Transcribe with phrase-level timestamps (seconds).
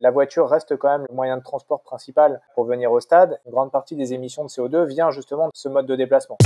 [0.00, 3.38] la voiture reste quand même le moyen de transport principal pour venir au stade.
[3.44, 6.38] Une grande partie des émissions de CO2 vient justement de ce mode de déplacement.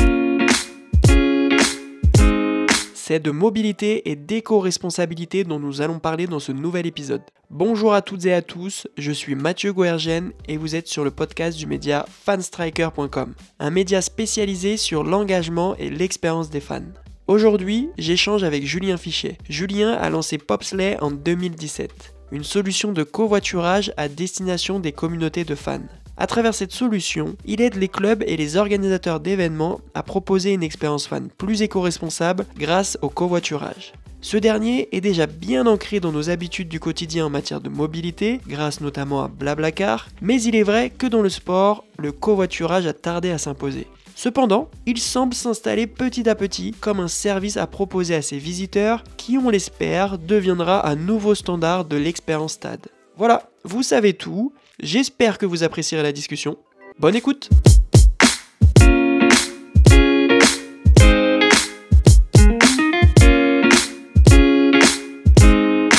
[2.95, 7.22] C'est de mobilité et d'éco-responsabilité dont nous allons parler dans ce nouvel épisode.
[7.51, 11.11] Bonjour à toutes et à tous, je suis Mathieu Goergen et vous êtes sur le
[11.11, 16.80] podcast du média fanstriker.com, un média spécialisé sur l'engagement et l'expérience des fans.
[17.27, 19.39] Aujourd'hui, j'échange avec Julien Fichet.
[19.48, 25.54] Julien a lancé Popsley en 2017, une solution de covoiturage à destination des communautés de
[25.54, 25.80] fans.
[26.17, 30.63] À travers cette solution, il aide les clubs et les organisateurs d'événements à proposer une
[30.63, 33.92] expérience fan plus éco-responsable grâce au covoiturage.
[34.20, 38.41] Ce dernier est déjà bien ancré dans nos habitudes du quotidien en matière de mobilité,
[38.47, 42.94] grâce notamment à Blablacar, mais il est vrai que dans le sport, le covoiturage a
[42.94, 43.86] tardé à s'imposer.
[44.14, 49.05] Cependant, il semble s'installer petit à petit comme un service à proposer à ses visiteurs
[49.17, 52.86] qui, on l'espère, deviendra un nouveau standard de l'expérience stade.
[53.17, 56.58] Voilà, vous savez tout, J'espère que vous apprécierez la discussion.
[56.98, 57.48] Bonne écoute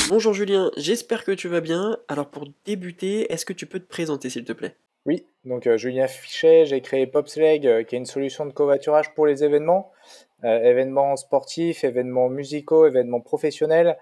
[0.10, 1.98] Bonjour Julien, j'espère que tu vas bien.
[2.08, 4.76] Alors pour débuter, est-ce que tu peux te présenter s'il te plaît?
[5.06, 9.14] Oui, donc euh, Julien Fichet, j'ai créé Popsleg, euh, qui est une solution de covoiturage
[9.14, 9.92] pour les événements,
[10.44, 13.98] euh, événements sportifs, événements musicaux, événements professionnels.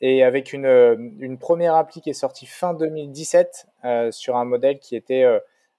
[0.00, 4.78] Et avec une, une, première appli qui est sortie fin 2017 euh, sur un modèle
[4.78, 5.24] qui était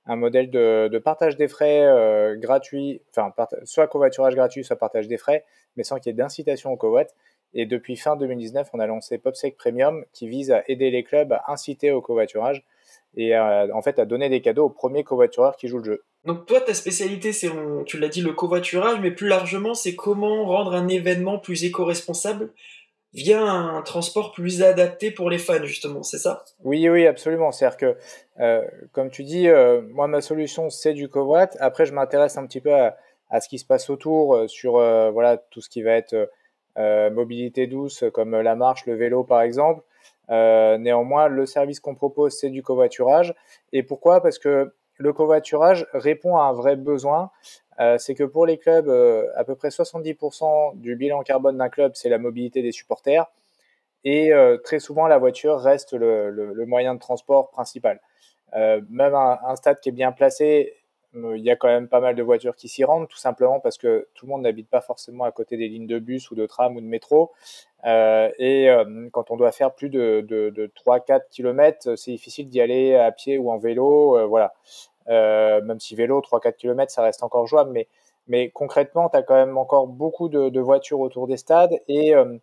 [0.06, 5.18] un modèle de, de, partage des frais gratuit, enfin soit covoiturage gratuit, soit partage des
[5.18, 5.46] frais,
[5.78, 7.06] mais sans qu'il y ait d'incitation au covoit.
[7.54, 11.32] Et depuis fin 2019, on a lancé PopSec Premium qui vise à aider les clubs
[11.32, 12.66] à inciter au covoiturage
[13.20, 16.04] et en fait à donner des cadeaux aux premiers covoitureurs qui jouent le jeu.
[16.26, 17.50] Donc toi, ta spécialité, c'est,
[17.86, 22.52] tu l'as dit, le covoiturage, mais plus largement, c'est comment rendre un événement plus éco-responsable
[23.14, 26.44] via un transport plus adapté pour les fans, justement, c'est ça?
[26.64, 27.52] Oui, oui, absolument.
[27.52, 27.98] C'est-à-dire que,
[28.40, 31.50] euh, comme tu dis, euh, moi, ma solution, c'est du covoit.
[31.60, 32.98] Après, je m'intéresse un petit peu à,
[33.30, 36.30] à, ce qui se passe autour, euh, sur euh, voilà, tout ce qui va être
[36.78, 39.82] euh, mobilité douce, comme la marche, le vélo, par exemple.
[40.30, 43.34] Néanmoins, le service qu'on propose, c'est du covoiturage.
[43.74, 44.22] Et pourquoi?
[44.22, 47.32] Parce que le covoiturage répond à un vrai besoin.
[47.80, 51.70] Euh, c'est que pour les clubs, euh, à peu près 70% du bilan carbone d'un
[51.70, 53.26] club, c'est la mobilité des supporters.
[54.04, 58.02] Et euh, très souvent, la voiture reste le, moyen de transport principal.
[58.54, 60.74] même un, stade qui est bien placé,
[61.14, 63.78] il y a quand même pas mal de voitures qui s'y rendent, tout simplement parce
[63.78, 66.46] que tout le monde n'habite pas forcément à côté des lignes de bus ou de
[66.46, 67.32] tram ou de métro.
[67.84, 68.70] et
[69.12, 73.12] quand on doit faire plus de, de, de 3-4 km, c'est difficile d'y aller à
[73.12, 74.28] pied ou en vélo.
[74.28, 74.54] voilà.
[75.10, 77.88] Euh, même si vélo, 3-4 km, ça reste encore jouable, mais,
[78.28, 82.14] mais concrètement, tu as quand même encore beaucoup de, de, voitures autour des stades et,
[82.16, 82.38] euh,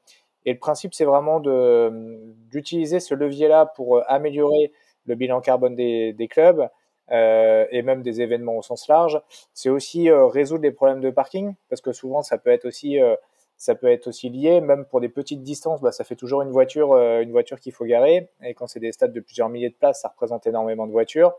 [0.44, 4.72] et le principe, c'est vraiment d'utiliser ce levier-là pour améliorer
[5.06, 6.68] le bilan carbone des, des clubs
[7.12, 9.20] euh, et même des événements au sens large.
[9.54, 13.00] C'est aussi euh, résoudre les problèmes de parking, parce que souvent, ça peut être aussi
[13.00, 13.14] euh,
[13.58, 16.50] ça peut être aussi lié, même pour des petites distances, bah, ça fait toujours une
[16.50, 18.28] voiture, une voiture qu'il faut garer.
[18.42, 21.32] Et quand c'est des stades de plusieurs milliers de places, ça représente énormément de voitures.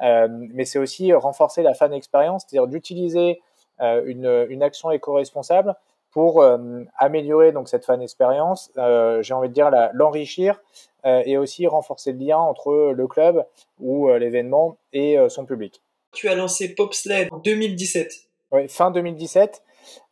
[0.00, 3.42] Mais c'est aussi renforcer la fan expérience, c'est-à-dire d'utiliser
[3.80, 5.76] une, une, action éco-responsable
[6.10, 8.70] pour euh, améliorer donc cette fan expérience.
[8.76, 10.60] Euh, j'ai envie de dire l'enrichir
[11.04, 13.46] et aussi renforcer le lien entre le club
[13.80, 15.80] ou l'événement et son public.
[16.12, 18.12] Tu as lancé Popsled en 2017.
[18.50, 19.62] Oui, fin 2017.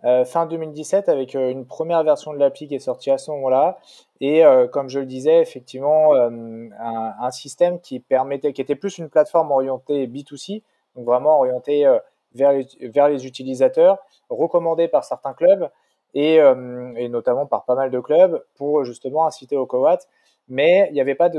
[0.04, 3.30] Euh, fin 2017 avec euh, une première version de l'appli qui est sortie à ce
[3.32, 3.78] moment-là.
[4.20, 8.98] Et euh, comme je le disais, effectivement, un, un, système qui permettait, qui était plus
[8.98, 10.62] une plateforme orientée B2C,
[10.94, 11.84] donc vraiment orientée
[12.34, 13.98] vers, les, vers les utilisateurs,
[14.30, 15.68] recommandée par certains clubs
[16.15, 19.87] et, et, notamment par pas mal de clubs pour justement inciter au co
[20.49, 21.31] Mais il n'y avait pas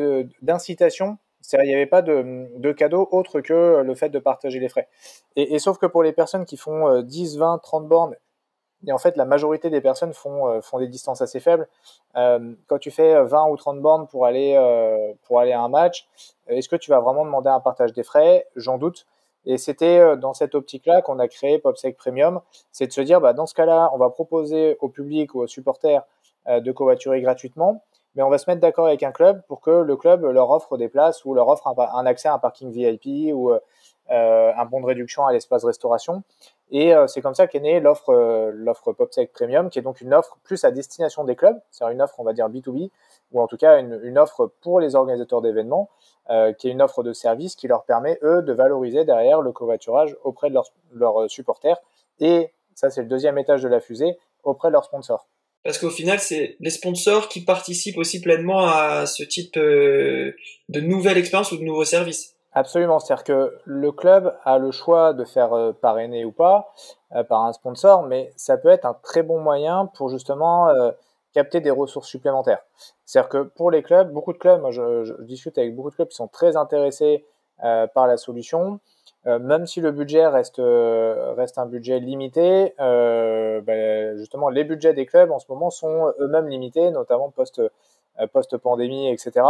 [0.42, 1.18] d'incitation
[1.54, 4.90] il n'y avait pas de, de cadeau autre que le fait de partager les frais.
[5.38, 8.16] Et, sauf que pour les personnes qui font 10, 20, 30 bornes
[8.86, 11.68] et en fait, la majorité des personnes font, euh, des distances assez faibles.
[12.16, 15.70] Euh, quand tu fais 20 ou 30 bornes pour aller, euh, pour aller à un
[15.70, 16.08] match,
[16.48, 18.46] est-ce que tu vas vraiment demander un partage des frais?
[18.56, 19.08] J'en doute.
[19.48, 22.42] Et c'était dans cette optique-là qu'on a créé PopSec Premium.
[22.72, 25.48] C'est de se dire, bah, dans ce cas-là, on va proposer au public ou aux
[25.48, 26.04] supporters
[26.48, 27.84] de covoiturer gratuitement,
[28.18, 30.78] mais on va se mettre d'accord avec un club pour que le club leur offre
[30.78, 33.54] des places ou leur offre un, accès à un parking VIP ou
[34.10, 36.24] un bon de réduction à l'espace restauration.
[36.70, 40.02] Et euh, c'est comme ça qu'est née l'offre euh, l'offre PopSec Premium, qui est donc
[40.02, 42.92] une offre plus à destination des clubs, c'est une offre on va dire B2B,
[43.32, 45.90] ou en tout cas une, offre pour les organisateurs d'événements,
[46.30, 49.54] euh, qui est une offre de service qui leur permet eux de valoriser derrière le
[49.54, 50.60] covoiturage auprès de
[50.94, 51.78] leurs supporters
[52.20, 55.26] et ça c'est le deuxième étage de la fusée auprès de leurs sponsors.
[55.64, 60.34] Parce qu'au final, c'est les sponsors qui participent aussi pleinement à ce type de
[60.70, 62.38] nouvelle expérience ou de nouveaux services.
[62.58, 66.74] Absolument, c'est-à-dire que le club a le choix de faire euh, parrainer ou pas
[67.16, 70.90] euh, par un sponsor, mais ça peut être un très bon moyen pour justement euh,
[71.34, 72.66] capter des ressources supplémentaires.
[73.06, 76.08] C'est-à-dire que pour les clubs, beaucoup de clubs, moi je, discute avec beaucoup de clubs
[76.08, 77.26] qui sont très intéressés
[77.60, 78.80] par la solution,
[79.28, 85.32] même si le budget reste, reste un budget limité, ben, justement les budgets des clubs
[85.32, 87.62] en ce moment sont eux-mêmes limités, notamment post
[88.34, 89.46] post-pandémie, etc.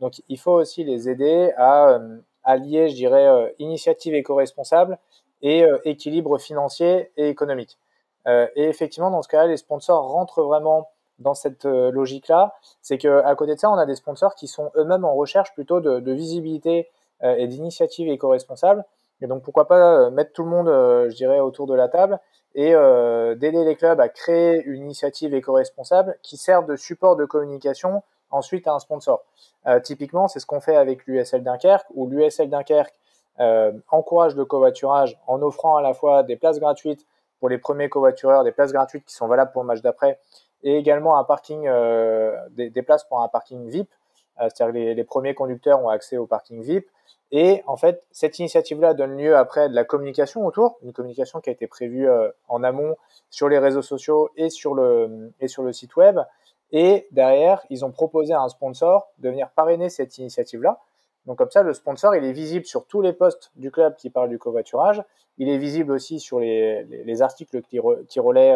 [0.00, 1.98] Donc il faut aussi les aider à
[2.44, 4.98] allier, je dirais, euh, initiative éco-responsable
[5.42, 7.78] et euh, équilibre financier et économique.
[8.26, 12.54] Euh, et effectivement, dans ce cas-là, les sponsors rentrent vraiment dans cette logique-là.
[12.80, 15.80] C'est qu'à côté de ça, on a des sponsors qui sont eux-mêmes en recherche plutôt
[15.80, 16.90] de, visibilité
[17.22, 18.84] et d'initiative éco-responsable.
[19.22, 22.18] Et donc, pourquoi pas mettre tout le monde, je dirais, autour de la table
[22.54, 28.02] et d'aider les clubs à créer une initiative éco-responsable qui sert de support de communication
[28.32, 29.22] ensuite à un sponsor.
[29.66, 32.94] Euh, typiquement, c'est ce qu'on fait avec l'USL Dunkerque, où l'USL Dunkerque
[33.40, 37.06] euh, encourage le covoiturage en offrant à la fois des places gratuites
[37.38, 40.18] pour les premiers covoitureurs, des places gratuites qui sont valables pour le match d'après,
[40.62, 43.90] et également un parking, euh, des, places pour un parking VIP,
[44.38, 46.86] c'est-à-dire que les, premiers conducteurs ont accès au parking VIP.
[47.30, 51.48] Et en fait, cette initiative-là donne lieu après de la communication autour, une communication qui
[51.48, 52.06] a été prévue
[52.48, 52.96] en amont
[53.30, 56.18] sur les réseaux sociaux et sur le, et sur le site web,
[56.72, 60.80] et derrière, ils ont proposé à un sponsor de venir parrainer cette initiative-là.
[61.26, 64.10] Donc comme ça, le sponsor, il est visible sur tous les posts du club qui
[64.10, 65.02] parlent du covoiturage.
[65.38, 68.54] Il est visible aussi sur les, les, articles qui, qui relaient,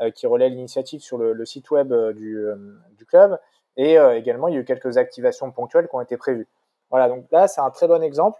[0.00, 2.56] euh, l'initiative sur le, site web euh, du, euh,
[2.98, 3.38] du, club.
[3.76, 6.46] Et également, il y a eu quelques activations ponctuelles qui ont été prévues.
[6.90, 8.38] Voilà, donc là, c'est un très bon exemple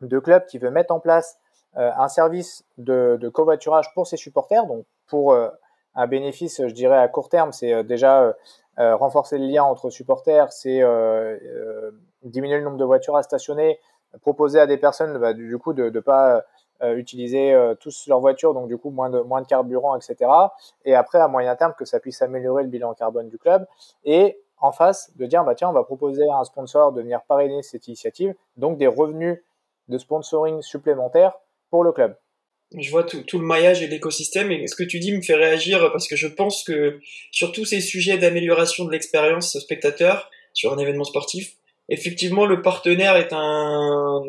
[0.00, 1.38] de club qui veut mettre en place
[1.74, 5.34] un service de, covoiturage pour ses supporters, donc pour
[5.94, 8.32] un bénéfice, je dirais, à court terme, c'est euh, déjà euh,
[8.78, 10.82] euh, renforcer le lien entre supporters, c'est
[12.22, 13.78] diminuer le nombre de voitures à stationner,
[14.22, 16.44] proposer à des personnes bah, du coup de ne pas
[16.80, 20.30] utiliser tous leurs voitures, donc du coup moins de, moins de carburant, etc.
[20.84, 23.66] Et après, à moyen terme, que ça puisse améliorer le bilan carbone du club.
[24.04, 27.20] Et en face, de dire, bah, tiens, on va proposer à un sponsor de venir
[27.28, 29.38] parrainer cette initiative, donc des revenus
[29.88, 31.34] de sponsoring supplémentaires
[31.70, 32.16] pour le club.
[32.78, 35.34] Je vois tout, tout le maillage et l'écosystème et ce que tu dis me fait
[35.34, 37.00] réagir parce que je pense que
[37.30, 41.56] sur tous ces sujets d'amélioration de l'expérience spectateur sur un événement sportif,
[41.90, 44.22] effectivement le partenaire est un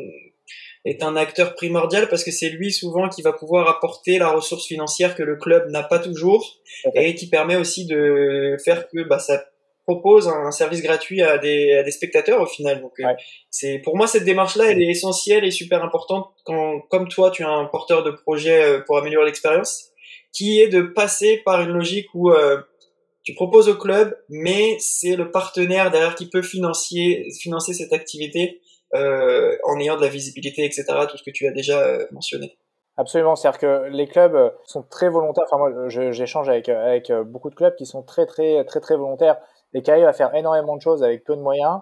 [0.83, 4.67] est un acteur primordial parce que c'est lui souvent qui va pouvoir apporter la ressource
[4.67, 6.59] financière que le club n'a pas toujours
[6.95, 9.45] et qui permet aussi de faire que bah, ça
[9.83, 12.81] propose un service gratuit à des, à des spectateurs au final.
[12.81, 13.13] Donc, euh,
[13.49, 17.43] c'est pour moi cette démarche-là, elle est essentielle et super importante quand, comme toi, tu
[17.43, 19.91] es un porteur de projet euh, pour améliorer l'expérience,
[20.31, 22.61] qui est de passer par une logique où euh,
[23.23, 28.61] tu proposes au club, mais c'est le partenaire derrière qui peut financer, financer cette activité
[28.95, 30.85] euh, en ayant de la visibilité, etc.
[31.09, 32.57] Tout ce que tu as déjà mentionné.
[32.95, 35.45] Absolument, c'est-à-dire que les clubs sont très volontaires.
[35.49, 39.37] Enfin, moi, j'échange avec, avec beaucoup de clubs qui sont très, très, très, très volontaires
[39.73, 41.81] et qui arrive à faire énormément de choses avec peu de moyens.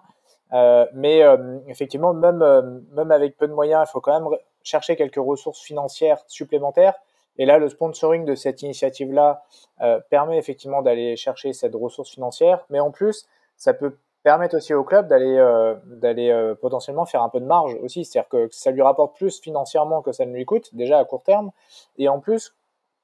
[0.53, 4.37] Euh, mais euh, effectivement, même, euh, même avec peu de moyens, il faut quand même
[4.63, 6.95] chercher quelques ressources financières supplémentaires.
[7.37, 9.43] Et là, le sponsoring de cette initiative-là
[10.09, 12.65] permet effectivement d'aller chercher cette ressource financière.
[12.69, 15.39] Mais en plus, ça peut permettre aussi au club d'aller
[15.85, 18.03] d'aller potentiellement faire un peu de marge aussi.
[18.03, 21.23] C'est-à-dire que ça lui rapporte plus financièrement que ça ne lui coûte, déjà à court
[21.23, 21.51] terme.
[21.97, 22.53] Et en plus,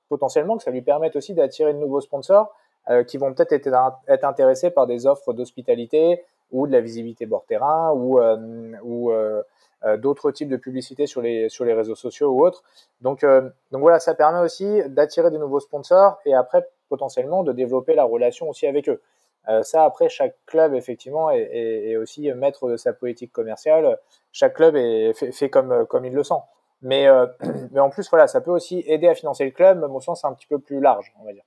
[0.10, 2.53] potentiellement, que ça lui permette aussi d'attirer de nouveaux sponsors
[2.89, 7.44] euh, qui vont peut-être être, intéressés par des offres d'hospitalité ou de la visibilité bord
[7.46, 9.44] terrain ou, euh,
[9.84, 12.63] euh, d'autres types de publicités sur les, réseaux sociaux ou autres.
[13.01, 13.25] Donc,
[13.72, 18.50] voilà, ça permet aussi d'attirer de nouveaux sponsors et après potentiellement de développer la relation
[18.50, 19.01] aussi avec eux.
[19.63, 24.00] ça, après, chaque club, effectivement, est, aussi maître de sa politique commerciale.
[24.32, 26.41] Chaque club est fait, comme, il le sent.
[26.82, 27.06] Mais,
[27.72, 30.24] mais en plus, voilà, ça peut aussi aider à financer le club, même au sens
[30.24, 31.44] un petit peu plus large, on va dire.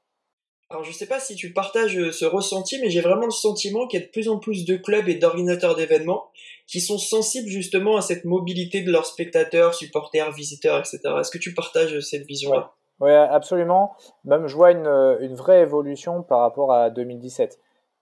[0.70, 3.88] Alors je sais pas si tu partages euh, ce ressenti, mais j'ai vraiment le sentiment
[3.88, 6.30] qu'il y a de plus en plus de clubs et d'organisateurs d'événements
[6.68, 11.00] qui sont sensibles justement à cette mobilité de leurs spectateurs, supporters, visiteurs, etc.
[11.18, 12.72] Est-ce que tu partages cette vision-là?
[13.00, 13.96] Oui, absolument.
[14.24, 17.58] Même je vois une, euh, une, vraie évolution par rapport à 2017.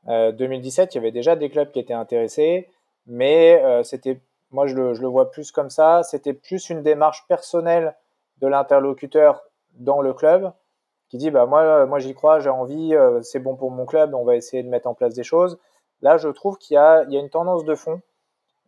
[0.09, 2.69] Euh, 2017, il y avait déjà des clubs qui étaient intéressés,
[3.07, 4.21] mais euh, c'était,
[4.51, 7.95] moi je le vois plus comme ça, c'était plus une démarche personnelle
[8.43, 9.45] de l'interlocuteur
[9.75, 10.53] dans le club
[11.09, 14.15] qui dit bah moi moi j'y crois, j'ai envie, euh, c'est bon pour mon club,
[14.15, 15.59] on va essayer de mettre en place des choses.
[16.03, 18.01] Là, je trouve qu'il y a, il y a une tendance de fond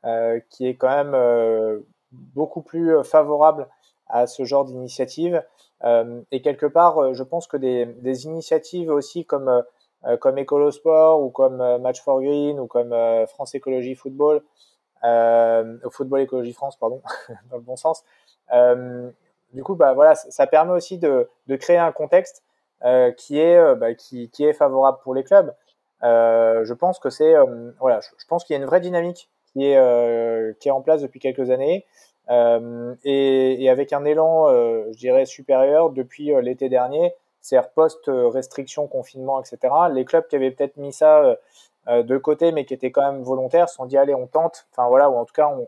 [0.05, 1.81] euh, qui est quand même euh,
[2.13, 3.69] beaucoup plus favorable
[4.09, 5.45] à ce genre d'initiative.
[6.33, 9.63] et quelque part, je pense que des, des initiatives aussi comme
[10.19, 12.95] comme Écolo Sport ou comme Match for Green ou comme
[13.29, 14.43] France Écologie Football,
[15.91, 17.03] Football Écologie France, pardon,
[17.51, 18.05] dans le bon sens.
[19.53, 22.43] Du coup, bah, voilà, ça permet aussi de, de créer un contexte
[23.17, 25.55] qui, est, bah, qui, qui, est favorable pour les clubs.
[26.03, 27.35] je pense que c'est
[27.79, 31.03] voilà, je, pense qu'il y a une vraie dynamique qui est, qui est en place
[31.03, 31.85] depuis quelques années.
[32.31, 37.71] Euh, et, et, avec un élan, euh, je dirais, supérieur depuis euh, l'été dernier, c'est-à-dire
[37.71, 39.75] post-restriction, confinement, etc.
[39.93, 41.37] Les clubs qui avaient peut-être mis ça
[41.89, 44.87] de côté, mais qui étaient quand même volontaires, se sont dit, allez, on tente, enfin
[44.89, 45.67] voilà, ou en tout cas, on,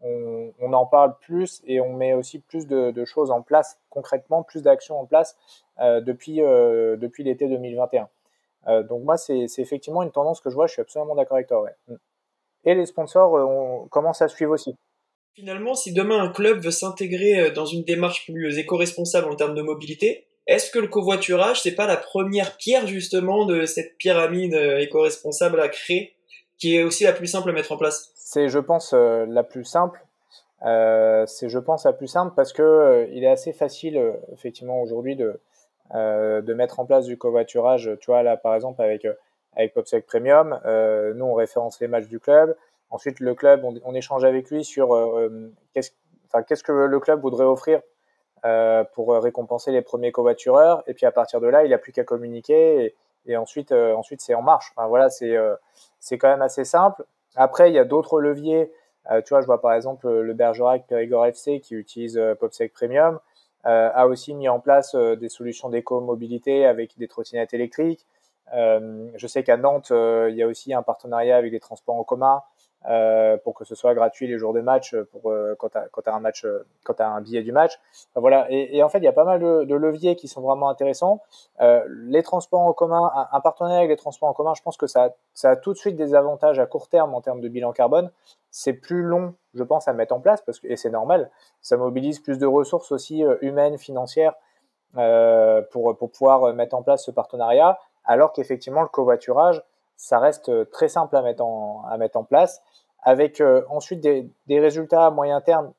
[0.00, 4.62] on, en parle plus et on met aussi plus de, choses en place concrètement, plus
[4.62, 5.36] d'actions en place
[5.80, 8.08] euh, depuis, euh, depuis l'été 2021.
[8.68, 11.48] Euh, donc moi, c'est effectivement une tendance que je vois, je suis absolument d'accord avec
[11.48, 11.62] toi.
[11.62, 11.96] Ouais.
[12.64, 14.76] Et les sponsors on commence à suivre aussi?
[15.38, 19.54] Finalement, si demain un club veut s'intégrer euh, dans une démarche plus éco-responsable en termes
[19.54, 24.54] de mobilité, est-ce que le covoiturage, c'est pas la première pierre justement de cette pyramide
[24.54, 26.16] euh, éco-responsable à créer,
[26.58, 28.10] qui est aussi la plus simple à mettre en place?
[28.30, 30.04] C'est, je pense, euh, la plus simple.
[30.60, 34.00] c'est, je pense, la plus simple parce que il est assez facile,
[34.32, 35.40] effectivement, aujourd'hui de
[35.94, 37.90] de mettre en place du covoiturage.
[38.00, 39.06] Tu vois là, par exemple, avec
[39.56, 40.60] avec PopSec Premium,
[41.16, 42.56] nous on référence les matchs du club.
[42.90, 45.90] Ensuite, le club, on, échange avec lui sur euh, euh, qu'est-ce
[46.26, 47.82] enfin, qu'est-ce que le club voudrait offrir
[48.46, 50.82] euh, pour récompenser les premiers covoitureurs.
[50.86, 52.94] Et puis à partir de là, il n'a plus qu'à communiquer.
[53.26, 54.72] Et, ensuite, ensuite c'est en marche.
[54.74, 55.36] Enfin, voilà, c'est
[56.00, 57.04] c'est quand même assez simple.
[57.36, 58.70] Après, il y a d'autres leviers.
[59.24, 63.20] tu vois, je vois par exemple le Bergerac Périgord FC qui utilise PopSec Premium.
[63.64, 68.06] a aussi mis en place des solutions d'éco-mobilité avec des trottinettes électriques.
[68.52, 72.42] je sais qu'à Nantes, il y a aussi un partenariat avec des transports en commun
[72.86, 76.14] euh, pour que ce soit gratuit les jours de match pour euh, quand tu as,
[76.14, 77.78] un match euh, quand tu un billet du match.
[78.14, 78.46] Voilà.
[78.50, 81.20] Et, en fait il y a pas mal de, leviers qui sont vraiment intéressants.
[81.60, 84.76] Euh, les transports en commun un, un, partenariat avec les transports en commun je pense
[84.76, 87.48] que ça, ça a tout de suite des avantages à court terme en termes de
[87.48, 88.10] bilan carbone.
[88.50, 91.30] C'est plus long je pense à mettre en place parce que et c'est normal.
[91.60, 94.34] Ça mobilise plus de ressources aussi humaines financières
[94.94, 97.78] pour pour pouvoir mettre en place ce partenariat.
[98.04, 99.62] Alors qu'effectivement le covoiturage
[99.98, 102.62] ça reste très simple à mettre en, place,
[103.02, 105.72] avec euh, ensuite des, résultats à moyen terme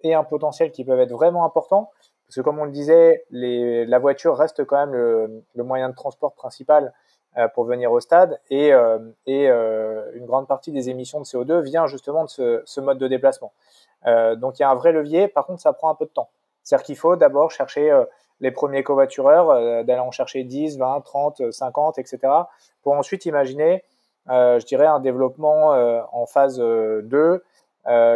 [0.00, 1.90] et un potentiel qui peuvent être vraiment importants,
[2.26, 6.34] parce que comme on le disait, la voiture reste quand même le, moyen de transport
[6.34, 6.94] principal
[7.36, 11.60] euh, pour venir au stade, et, euh, et une grande partie des émissions de CO2
[11.60, 13.52] vient justement de ce, ce mode de déplacement.
[14.36, 16.28] donc il y a un vrai levier, par contre ça prend un peu de temps.
[16.62, 17.90] C'est-à-dire qu'il faut d'abord chercher
[18.40, 22.20] les premiers covoitureurs, euh, d'aller en chercher 10, 20, 30, 50, etc.
[22.82, 23.84] Pour ensuite imaginer,
[24.28, 27.44] euh, je dirais, un développement euh, en phase 2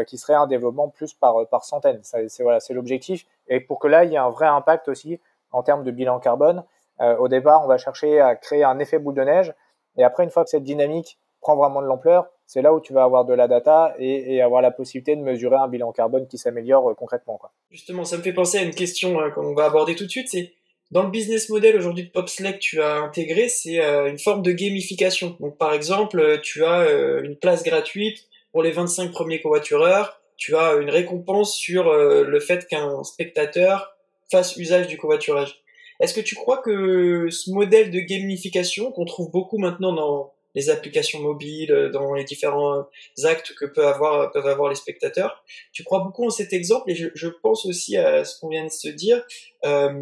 [0.06, 2.00] qui serait un développement plus par, par centaines.
[2.02, 3.26] C'est voilà, l'objectif.
[3.48, 5.20] Et pour que là, il y ait un vrai impact aussi
[5.52, 6.64] en termes de bilan carbone.
[7.00, 9.54] au départ, on va chercher à créer un effet boule de neige.
[9.98, 12.92] Et après, une fois que cette dynamique prend vraiment de l'ampleur, c'est là où tu
[12.92, 16.36] vas avoir de la data et, avoir la possibilité de mesurer un bilan carbone qui
[16.36, 17.40] s'améliore euh, concrètement.
[17.70, 20.28] Justement, ça me fait penser à une question euh, qu'on va aborder tout de suite.
[20.28, 20.52] C'est
[20.90, 24.42] dans le business model aujourd'hui de PopSlec que tu as intégré, c'est euh, une forme
[24.42, 25.38] de gamification.
[25.40, 26.86] Donc par exemple, tu as
[27.22, 32.66] une place gratuite pour les 25 premiers covoitureurs, tu as une récompense sur le fait
[32.66, 33.96] qu'un spectateur
[34.30, 35.62] fasse usage du covoiturage.
[36.00, 40.70] Est-ce que tu crois que ce modèle de gamification qu'on trouve beaucoup maintenant dans les
[40.70, 42.86] applications mobiles, euh, dans les différents
[43.24, 45.44] actes que peuvent avoir, peuvent avoir les spectateurs.
[45.72, 48.64] Tu crois beaucoup en cet exemple et je, je pense aussi à ce qu'on vient
[48.64, 49.24] de se dire.
[49.64, 49.92] Euh,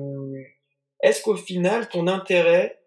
[1.03, 2.81] Est-ce qu'au final, ton intérêt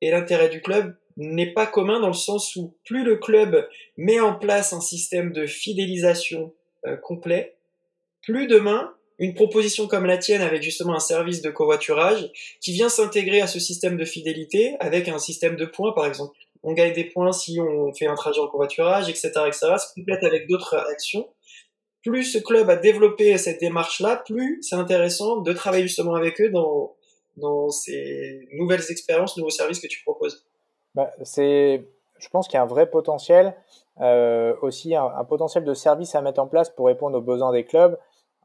[0.00, 4.20] et l'intérêt du club n'est pas commun dans le sens où plus le club met
[4.20, 6.54] en place un système de fidélisation
[6.86, 7.56] euh, complet,
[8.22, 12.30] plus demain, une proposition comme la tienne avec justement un service de covoiturage
[12.62, 16.36] qui vient s'intégrer à ce système de fidélité avec un système de points par exemple?
[16.62, 19.76] On gagne des points si on fait un trajet en covoiturage, etc., etc.
[19.78, 21.28] Se complète avec d'autres actions.
[22.02, 26.50] Plus ce club a développé cette démarche-là, plus c'est intéressant de travailler justement avec eux
[26.50, 26.94] dans,
[27.36, 30.44] dans ces nouvelles expériences, nouveaux services que tu proposes.
[30.94, 31.84] Bah, c'est,
[32.18, 33.54] je pense qu'il y a un vrai potentiel,
[34.00, 37.64] euh, aussi un, potentiel de service à mettre en place pour répondre aux besoins des
[37.64, 37.98] clubs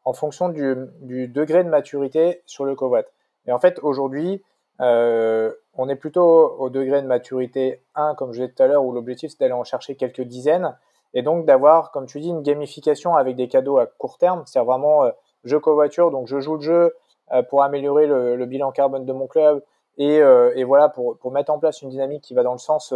[0.04, 3.04] en fonction du, du degré de maturité sur le covoit.
[3.48, 4.44] Et en fait, aujourd'hui,
[4.82, 8.84] euh, on est plutôt au degré de maturité 1, comme je disais tout à l'heure,
[8.84, 10.78] où l'objectif c'est d'aller en chercher quelques dizaines,
[11.14, 14.60] et donc d'avoir, comme tu dis, une gamification avec des cadeaux à court terme, c'est
[14.60, 15.12] vraiment euh,
[15.44, 16.96] je covoiture, donc je joue le jeu
[17.32, 19.64] euh, pour améliorer le, bilan carbone de mon club,
[19.98, 20.22] et,
[20.66, 22.94] voilà, pour, mettre en place une dynamique qui va dans le sens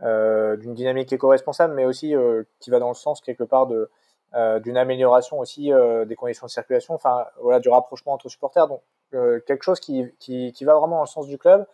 [0.00, 2.14] d'une dynamique éco-responsable, mais aussi
[2.58, 5.70] qui va dans le sens quelque part d'une amélioration aussi
[6.06, 8.66] des conditions de circulation, enfin voilà, du rapprochement entre supporters.
[9.14, 11.66] Euh, quelque chose qui, qui, qui, va vraiment dans le sens du club.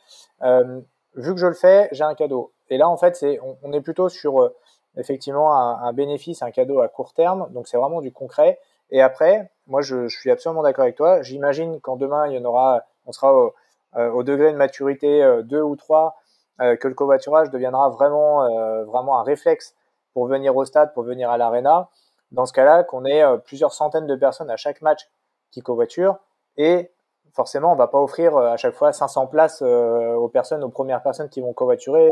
[0.42, 0.80] Euh,
[1.14, 2.52] vu que je le fais, j'ai un cadeau.
[2.68, 4.52] Et là, en fait, c'est, on, est plutôt sur
[4.96, 7.48] effectivement un, bénéfice, un cadeau à court terme.
[7.52, 8.58] Donc, c'est vraiment du concret.
[8.90, 11.22] Et après, moi, je, suis absolument d'accord avec toi.
[11.22, 13.54] J'imagine qu'en demain, il y en aura, on sera au,
[13.96, 16.16] au degré de maturité 2 ou 3,
[16.58, 19.74] que le covoiturage deviendra vraiment, vraiment un réflexe
[20.14, 21.88] pour venir au stade, pour venir à l'arena.
[22.30, 25.10] Dans ce cas-là, qu'on ait plusieurs centaines de personnes à chaque match
[25.50, 26.16] qui covoiturent
[26.56, 26.90] et
[27.32, 31.28] forcément, on va pas offrir à chaque fois 500 places aux personnes, aux premières personnes
[31.28, 32.10] qui vont covoiturer.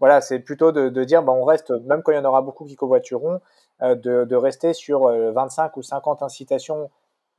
[0.00, 2.64] voilà, c'est plutôt de, dire, bah, on reste, même quand il y en aura beaucoup
[2.64, 3.40] qui covoitureront,
[3.80, 6.90] de, rester sur 25 ou 50 incitations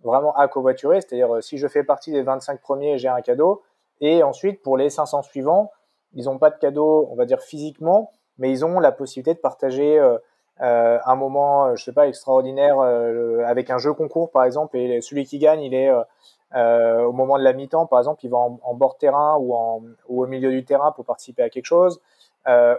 [0.04, 1.02] vraiment à covoiturer.
[1.02, 3.62] C'est-à-dire, si je fais partie des 25 premiers, j'ai un cadeau.
[4.00, 5.72] Et ensuite, pour les 500 suivants,
[6.14, 9.40] ils n'ont pas de cadeau, on va dire physiquement, mais ils ont la possibilité de
[9.40, 10.18] partager euh,
[10.62, 15.02] euh, un moment, je sais pas, extraordinaire euh, avec un jeu concours par exemple, et
[15.02, 15.92] celui qui gagne, il est
[16.54, 19.56] au moment de la mi-temps, par exemple, il va en, bord terrain ou,
[20.08, 22.02] au milieu du terrain pour participer à quelque chose,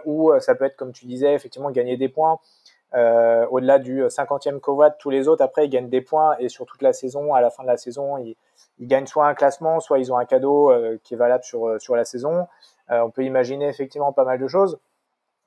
[0.05, 2.39] ou ça peut être, comme tu disais, effectivement, gagner des points.
[2.93, 6.81] au-delà du 50e Covat, tous les autres, après, ils gagnent des points et sur toute
[6.81, 8.35] la saison, à la fin de la saison, ils,
[8.79, 10.71] ils gagnent soit un classement, soit ils ont un cadeau
[11.03, 12.47] qui est valable sur, sur la saison.
[12.89, 14.79] on peut imaginer effectivement pas mal de choses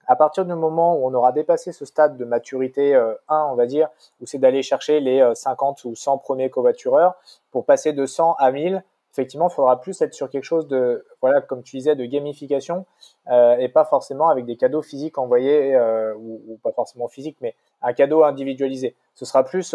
[0.07, 3.55] à partir du moment où on aura dépassé ce stade de maturité 1, euh, on
[3.55, 3.89] va dire,
[4.21, 7.15] où c'est d'aller chercher les 50 euh, ou 100 premiers covoitureurs,
[7.51, 8.83] pour passer de 100 à 1000,
[9.13, 12.87] effectivement, il faudra plus être sur quelque chose de, voilà, comme tu disais, de gamification,
[13.31, 17.39] euh, et pas forcément avec des cadeaux physiques envoyés, euh, ou, ou, pas forcément physiques,
[17.41, 18.95] mais un cadeau individualisé.
[19.15, 19.75] Ce sera plus,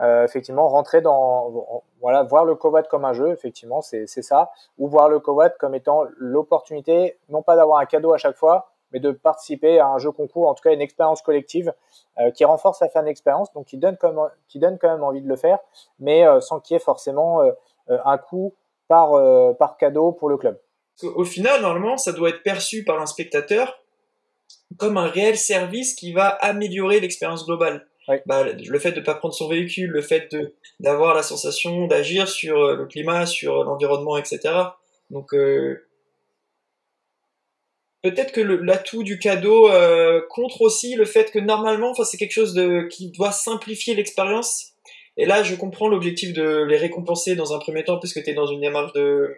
[0.00, 5.08] effectivement, rentrer dans, voilà, voir le Covat comme un jeu, effectivement, c'est ça, ou voir
[5.08, 9.10] le Covat comme étant l'opportunité, non pas d'avoir un cadeau à chaque fois, mais de
[9.10, 11.74] participer à un jeu concours, en tout cas une expérience collective
[12.20, 15.20] euh, qui renforce la fin d'expérience, donc qui donne, comme, qui donne quand même envie
[15.20, 15.58] de le faire,
[15.98, 17.50] mais euh, sans qu'il y ait forcément euh,
[17.88, 18.54] un coût
[18.86, 19.12] par,
[19.56, 20.60] par cadeau pour le club.
[21.02, 23.80] Au final, normalement, ça doit être perçu par un spectateur
[24.78, 27.86] comme un réel service qui va améliorer l'expérience globale.
[28.26, 30.28] Bah, le fait de ne pas prendre son véhicule, le fait
[30.80, 34.40] d'avoir la sensation d'agir sur le climat, sur l'environnement, etc.
[35.10, 35.34] Donc,
[38.04, 42.32] peut-être que l'atout du cadeau euh, contre aussi le fait que normalement, enfin, c'est quelque
[42.32, 42.54] chose
[42.90, 44.72] qui doit simplifier l'expérience.
[45.16, 48.34] Et là, je comprends l'objectif de les récompenser dans un premier temps, puisque tu es
[48.34, 49.34] dans une démarche de,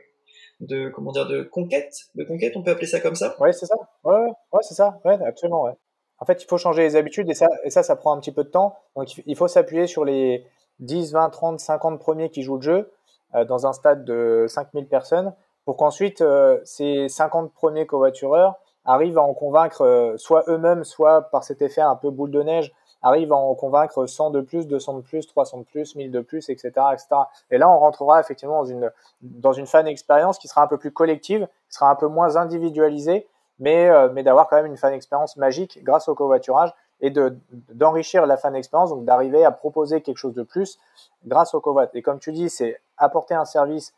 [0.61, 1.95] de, comment dire, de conquête.
[2.17, 3.77] De conquête, on peut appeler ça comme ça Ouais, c'est ça.
[4.03, 4.19] Ouais,
[4.53, 4.99] ouais, c'est ça.
[5.05, 5.75] Ouais, absolument, ouais.
[6.19, 8.33] En fait, il faut changer les habitudes et ça, et ça, ça prend un petit
[8.33, 8.75] peu de temps.
[8.97, 10.45] Donc, il faut s'appuyer sur les
[10.81, 12.93] 10, 20, 30, 50 premiers qui jouent le jeu
[13.35, 15.35] euh, dans un stade de 5000 personnes
[15.67, 18.55] pour qu'ensuite euh, ces 50 premiers covoitureurs
[18.87, 22.43] arrivent à en convaincre euh, soit eux-mêmes, soit par cet effet un peu boule de
[22.43, 26.11] neige, arrivent à en convaincre 100 de plus, 200 de plus, 300 de plus, 1000
[26.11, 27.09] de plus, etc., etc.
[27.51, 28.91] Et là, on rentrera effectivement dans une,
[29.23, 32.37] dans une fan expérience qui sera un peu plus collective, qui sera un peu moins
[32.37, 33.27] individualisée,
[33.59, 37.37] mais, euh, mais d'avoir quand même une fan expérience magique grâce au covoiturage et de,
[37.73, 40.79] d'enrichir la fan expérience, donc d'arriver à proposer quelque chose de plus
[41.27, 41.89] grâce au covoit.
[41.95, 43.93] Et comme tu dis, c'est apporter un service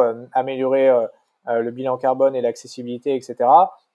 [0.00, 1.06] euh, améliorer euh,
[1.48, 3.36] euh, le bilan carbone et l'accessibilité, etc.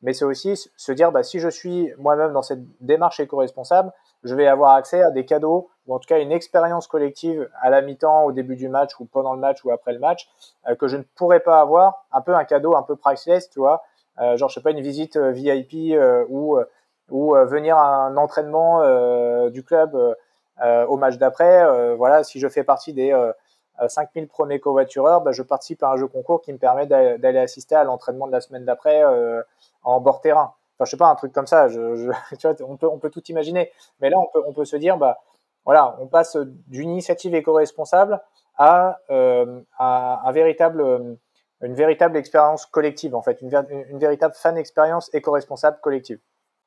[0.02, 3.92] Mais c'est aussi se dire, bah, si je suis moi-même dans cette démarche éco-responsable,
[4.24, 7.70] je vais avoir accès à des cadeaux ou en tout cas une expérience collective à
[7.70, 10.30] la mi-temps, au début du match ou pendant le match ou après le match
[10.78, 12.06] que je ne pourrais pas avoir.
[12.12, 13.82] Un peu un cadeau un peu priceless, tu vois.
[14.36, 15.98] genre, je sais pas, une visite VIP
[16.30, 16.60] ou,
[17.10, 19.98] ou venir à un entraînement du club
[20.62, 21.96] au match d'après.
[21.96, 23.12] voilà, si je fais partie des
[23.88, 27.76] 5000 premiers covoitureurs, bah, je participe à un jeu concours qui me permet d'aller assister
[27.76, 29.42] à l'entraînement de la semaine d'après euh,
[29.84, 30.54] en bord terrain.
[30.76, 31.68] Enfin, je sais pas, un truc comme ça.
[32.62, 33.72] On, peut, on peut tout imaginer.
[34.02, 35.20] Mais là, on peut, on peut se dire, bah,
[35.66, 36.38] voilà, on passe
[36.68, 38.22] d'une initiative éco-responsable
[38.58, 40.24] à, euh, à
[41.62, 43.52] une véritable expérience collective, en fait, une,
[43.90, 46.20] une véritable fan expérience éco-responsable collective.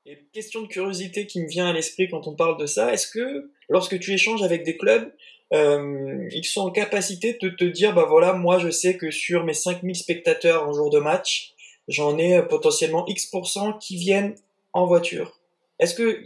[0.05, 3.07] Et question de curiosité qui me vient à l'esprit quand on parle de ça, est-ce
[3.07, 5.13] que lorsque tu échanges avec des clubs,
[5.53, 9.45] euh, ils sont en capacité de te dire, bah voilà, moi je sais que sur
[9.45, 11.55] mes 5000 spectateurs en jour de match,
[11.89, 14.35] j'en ai euh, potentiellement X% qui viennent
[14.73, 15.39] en voiture.
[15.79, 16.21] Est-ce que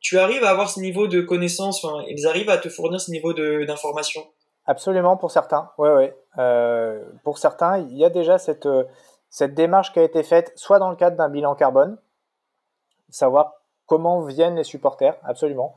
[0.00, 3.32] tu arrives à avoir ce niveau de connaissance, ils arrivent à te fournir ce niveau
[3.32, 4.24] d'information?
[4.66, 6.16] Absolument, pour certains, ouais, ouais.
[6.38, 8.84] Euh, pour certains, il y a déjà cette, euh,
[9.28, 11.98] cette démarche qui a été faite, soit dans le cadre d'un bilan carbone,
[13.10, 13.52] savoir
[13.86, 15.76] comment viennent les supporters, absolument,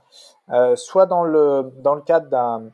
[0.52, 1.72] euh, soit dans le,
[2.06, 2.70] cadre d'un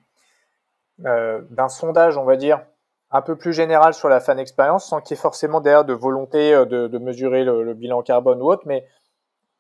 [1.06, 2.62] euh, d'un sondage, on va dire,
[3.10, 5.94] un peu plus général sur la fan expérience, sans qu'il y ait forcément derrière de
[5.94, 8.86] volonté euh, de, mesurer le, bilan carbone ou autre, mais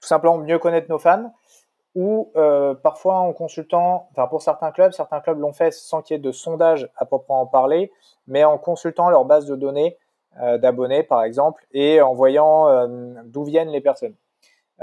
[0.01, 1.33] tout simplement mieux connaître nos fans,
[1.95, 2.31] ou
[2.81, 6.21] parfois en consultant, enfin pour certains clubs, certains clubs l'ont fait sans qu'il y ait
[6.21, 7.91] de sondage à proprement parler,
[8.25, 9.97] mais en consultant leur base de données
[10.57, 12.87] d'abonnés, par exemple, et en voyant
[13.25, 14.15] d'où viennent les personnes.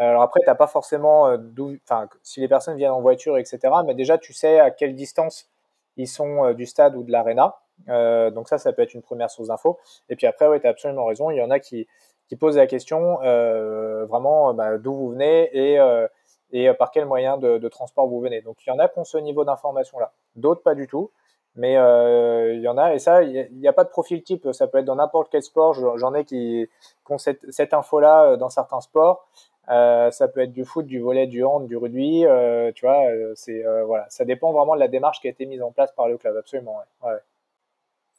[0.03, 3.59] Alors après, tu n'as pas forcément d'où, enfin, si les personnes viennent en voiture, etc.
[3.85, 5.49] Mais déjà, tu sais à quelle distance
[5.97, 7.57] ils sont du stade ou de l'aréna.
[7.87, 9.79] donc ça, ça peut être une première source d'info.
[10.09, 11.31] Et puis après, oui, tu as absolument raison.
[11.31, 11.87] Il y en a qui,
[12.39, 13.17] posent la question
[14.07, 15.79] vraiment bah, d'où vous venez et
[16.55, 18.43] euh, par quel moyen de, transport vous venez.
[18.43, 21.11] Donc il y en a qui ont ce niveau d'information-là, d'autres pas du tout.
[21.57, 24.49] Mais euh, il y en a, et ça, il n'y a, pas de profil type,
[24.53, 25.75] ça peut être dans n'importe quel sport.
[25.75, 26.69] J'en ai qui,
[27.09, 29.27] ont cette, info-là euh, dans certains sports.
[29.69, 32.25] Ça peut être du foot, du volet, du hand, du rugby.
[32.75, 35.73] tu vois, c'est voilà, ça dépend vraiment de la démarche qui a été mise en
[35.73, 36.81] place par le club, absolument.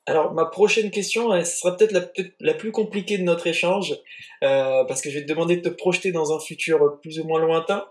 [0.08, 3.96] Alors, ma prochaine question, elle sera peut-être la, plus compliquée de notre échange,
[4.42, 7.40] parce que je vais te demander de te projeter dans un futur plus ou moins
[7.40, 7.86] lointain.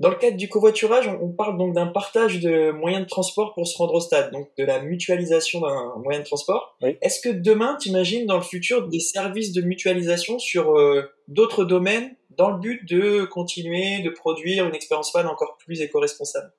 [0.00, 3.66] Dans le cadre du covoiturage, on, parle donc d'un partage de moyens de transport pour
[3.66, 6.74] se rendre au stade, donc de la mutualisation d'un moyen de transport.
[6.80, 11.66] Est-ce que demain, tu imagines dans le futur des services de mutualisation sur euh, d'autres
[11.66, 16.50] domaines dans le but de continuer de produire une expérience fan encore plus éco-responsable?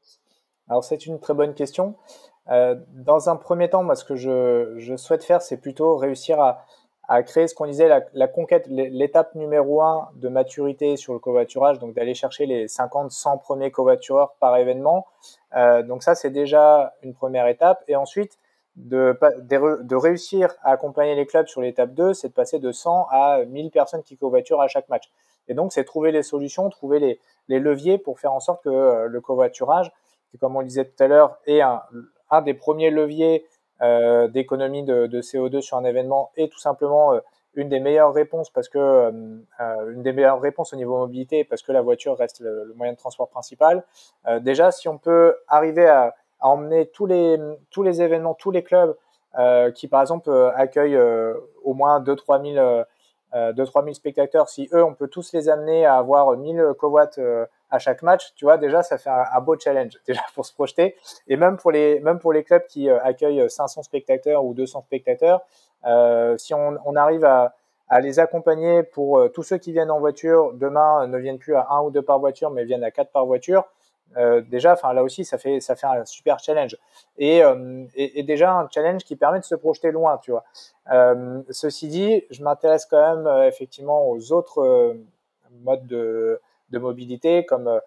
[0.69, 1.95] Alors c'est une très bonne question.
[2.51, 6.39] Euh, dans un premier temps, moi ce que je, je souhaite faire, c'est plutôt réussir
[6.39, 6.63] à,
[7.07, 11.79] à créer ce qu'on disait la, conquête, l'étape numéro un de maturité sur le covoiturage,
[11.79, 15.07] donc d'aller chercher les 50, 100 premiers covoitureurs par événement.
[15.55, 17.83] Euh, donc ça, c'est déjà une première étape.
[17.87, 18.37] Et ensuite,
[18.77, 23.07] de, de, réussir à accompagner les clubs sur l'étape 2, c'est de passer de 100
[23.11, 25.11] à 1000 personnes qui covoiturent à chaque match.
[25.49, 28.69] Et donc, c'est trouver les solutions, trouver les, les, leviers pour faire en sorte que
[28.69, 29.91] euh, le covoiturage,
[30.39, 31.81] comme on le disait tout à l'heure, est un,
[32.29, 33.45] un des premiers leviers
[33.81, 37.19] euh, d'économie de, CO2 sur un événement est tout simplement euh,
[37.55, 41.63] une des meilleures réponses parce que euh, une des meilleures réponses au niveau mobilité parce
[41.63, 43.83] que la voiture reste le, moyen de transport principal.
[44.39, 47.37] déjà, si on peut arriver à, emmener tous les
[47.69, 48.95] tous les événements, tous les clubs
[49.75, 50.99] qui par exemple accueillent
[51.63, 52.83] au moins 2-3 000
[53.33, 57.19] 2 3000 spectateurs, si eux, on peut tous les amener à avoir 1000 cowatts
[57.71, 60.95] à chaque match, tu vois, déjà, ça fait un, beau challenge, déjà, pour se projeter.
[61.27, 64.81] Et même pour les, même pour les clubs qui euh, accueillent 500 spectateurs ou 200
[64.81, 65.41] spectateurs,
[65.85, 67.55] euh, si on, on, arrive à,
[67.87, 71.55] à les accompagner pour euh, tous ceux qui viennent en voiture, demain ne viennent plus
[71.55, 73.63] à un ou deux par voiture, mais viennent à quatre par voiture.
[74.17, 76.77] Euh, déjà, enfin là aussi, ça fait ça fait un super challenge
[77.17, 80.43] et, euh, et, et, déjà un challenge qui permet de se projeter loin, tu vois.
[80.91, 84.95] Euh, ceci dit, je m'intéresse quand même effectivement aux autres
[85.63, 86.39] modes de
[86.73, 87.79] mobilité, comme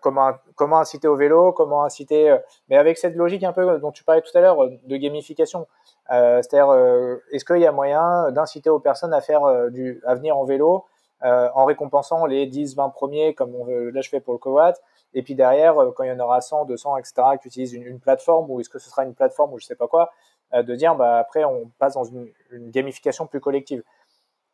[0.00, 2.36] comment, comment inciter au vélo, comment inciter,
[2.68, 5.66] mais avec cette logique un peu dont tu parlais tout à l'heure de gamification.
[6.08, 6.72] C'est-à-dire,
[7.32, 10.84] est-ce qu'il y a moyen d'inciter aux personnes à faire du, à venir en vélo
[11.22, 14.74] en récompensant les 10-20 premiers, comme on, là je fais pour le Coat,
[15.16, 18.48] et puis derrière, quand il y en aura 100, 200, etc., qui utilisent une, plateforme,
[18.50, 20.12] ou est-ce que ce sera une plateforme ou je sais pas quoi,
[20.54, 23.82] de dire, bah, après, on passe dans une, gamification plus collective.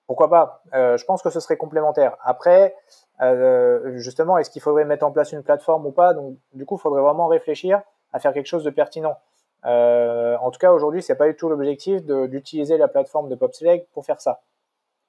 [0.06, 0.62] Pourquoi pas?
[0.72, 2.16] Je pense que ce serait complémentaire.
[2.22, 2.74] Après,
[3.22, 6.14] euh, justement, est-ce qu'il faudrait mettre en place une plateforme ou pas?
[6.14, 7.80] Donc, du coup, il faudrait vraiment réfléchir
[8.12, 9.16] à faire quelque chose de pertinent.
[9.64, 13.88] Euh, en tout cas, aujourd'hui, c'est pas du tout l'objectif d'utiliser la plateforme de PopSelect
[13.92, 14.40] pour faire ça,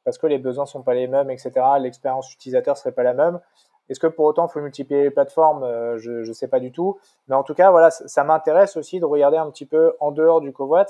[0.05, 1.51] parce que les besoins sont pas les mêmes, etc.
[1.79, 3.39] L'expérience utilisateur serait pas la même.
[3.89, 5.63] Est-ce que pour autant, il faut multiplier les plateformes?
[5.63, 6.99] Euh, Je ne sais pas du tout.
[7.27, 10.41] Mais en tout cas, voilà, ça, m'intéresse aussi de regarder un petit peu en dehors
[10.41, 10.85] du covoit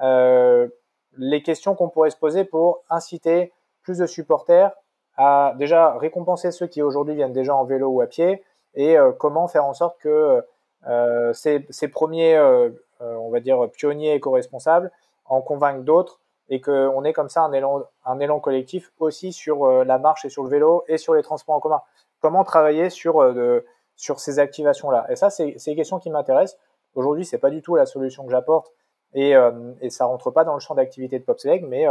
[0.00, 0.68] euh,
[1.16, 3.52] les questions qu'on pourrait se poser pour inciter
[3.82, 4.72] plus de supporters
[5.16, 8.42] à déjà récompenser ceux qui aujourd'hui viennent déjà en vélo ou à pied
[8.74, 10.42] et euh, comment faire en sorte que
[11.34, 12.36] ces, premiers,
[13.00, 14.90] on va dire, pionniers éco-responsables
[15.26, 20.24] en convainquent d'autres et qu'on ait comme ça un élan collectif aussi sur la marche
[20.24, 21.82] et sur le vélo et sur les transports en commun.
[22.22, 26.58] Comment travailler sur, de, sur ces activations-là Et ça, c'est des questions qui m'intéressent.
[26.94, 28.72] Aujourd'hui, c'est pas du tout la solution que j'apporte
[29.14, 29.34] et,
[29.82, 31.84] et ça rentre pas dans le champ d'activité de PopSelect, mais,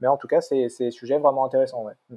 [0.00, 1.82] mais en tout cas, c'est des sujets vraiment intéressants.
[1.82, 2.16] Ouais.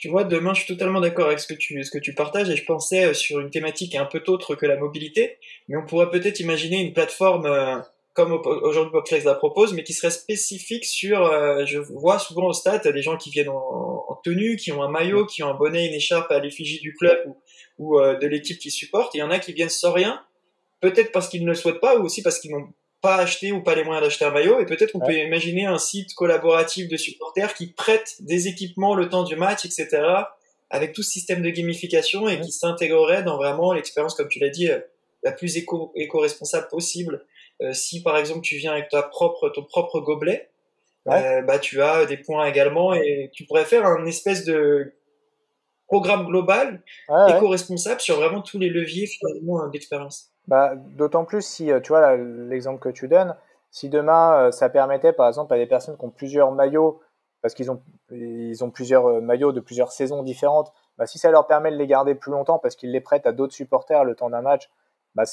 [0.00, 2.48] Tu vois, demain, je suis totalement d'accord avec ce que tu ce que tu partages
[2.48, 5.84] et je pensais euh, sur une thématique un peu autre que la mobilité, mais on
[5.84, 7.76] pourrait peut-être imaginer une plateforme euh,
[8.20, 11.24] comme aujourd'hui Popflex la propose, mais qui serait spécifique sur.
[11.24, 14.90] Euh, je vois souvent au stade des gens qui viennent en, tenue, qui ont un
[14.90, 17.18] maillot, qui ont un bonnet, une écharpe à l'effigie du club
[17.78, 19.14] ou, ou de l'équipe qui supporte.
[19.14, 20.22] Il y en a qui viennent sans rien,
[20.80, 22.68] peut-être parce qu'ils ne le souhaitent pas ou aussi parce qu'ils n'ont
[23.00, 24.60] pas acheté ou pas les moyens d'acheter un maillot.
[24.60, 29.08] Et peut-être on peut imaginer un site collaboratif de supporters qui prête des équipements le
[29.08, 29.88] temps du match, etc.
[30.70, 34.50] Avec tout ce système de gamification et qui s'intégrerait dans vraiment l'expérience, comme tu l'as
[34.50, 34.78] dit, euh,
[35.22, 37.24] la plus éco, éco-responsable possible.
[37.62, 40.50] Euh, si par exemple tu viens avec ta propre, ton propre gobelet,
[41.08, 44.94] euh, bah tu as des points également et tu pourrais faire un espèce de
[45.86, 46.82] programme global
[47.28, 50.30] éco-responsable sur vraiment tous les leviers finalement d'expérience.
[50.46, 53.34] Bah, D'autant plus si, euh, tu vois, l'exemple que tu donnes,
[53.70, 57.00] si demain euh, ça permettait par exemple à des personnes qui ont plusieurs maillots
[57.42, 61.46] parce qu'ils ont, ils ont plusieurs maillots de plusieurs saisons différentes, bah, si ça leur
[61.46, 64.28] permet de les garder plus longtemps parce qu'ils les prêtent à d'autres supporters le temps
[64.28, 64.68] d'un match,
[65.14, 65.24] bah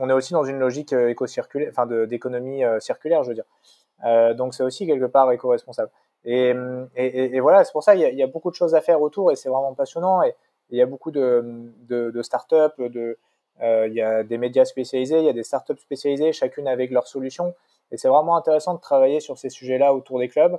[0.00, 4.36] on est aussi dans une logique éco-circulaire, enfin d'économie circulaire, je veux dire.
[4.36, 5.90] donc c'est aussi quelque part éco-responsable.
[6.24, 6.54] Et,
[6.96, 9.36] et, voilà, c'est pour ça qu'il y, a beaucoup de choses à faire autour et
[9.36, 10.24] c'est vraiment passionnant.
[10.24, 10.34] Et
[10.70, 13.16] il y a beaucoup de, de, de startups, de,
[13.62, 16.90] euh, il y a des médias spécialisés, il y a des startups spécialisées, chacune avec
[16.90, 17.54] leurs solutions.
[17.92, 20.58] Et c'est vraiment intéressant de travailler sur ces sujets-là autour des clubs.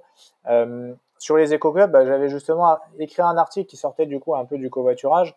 [0.49, 4.45] Euh, sur les éco-clubs, bah, j'avais justement écrit un article qui sortait du coup un
[4.45, 5.35] peu du covoiturage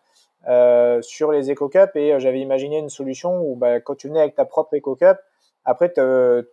[0.48, 4.20] euh, sur les éco-cups et euh, j'avais imaginé une solution où bah, quand tu venais
[4.20, 5.18] avec ta propre éco-cup,
[5.66, 5.92] après